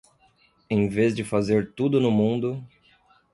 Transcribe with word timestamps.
Em 0.67 0.89
vez 0.89 1.13
de 1.15 1.23
fazer 1.23 1.75
tudo 1.75 2.01
no 2.01 2.09
mundo 2.09 2.67